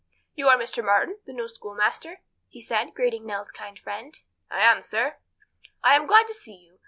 "You 0.33 0.47
are 0.47 0.57
Mr. 0.57 0.83
Marton, 0.83 1.19
the 1.27 1.31
new 1.31 1.47
schoolmaster?" 1.47 2.21
he 2.47 2.59
said, 2.59 2.95
greeting 2.95 3.23
Nell's 3.23 3.51
kind 3.51 3.77
friend. 3.77 4.17
"I 4.49 4.61
am, 4.61 4.81
sir." 4.81 5.17
"I 5.83 5.95
am 5.95 6.07
glad 6.07 6.25
to 6.25 6.33
see 6.33 6.55
you. 6.55 6.79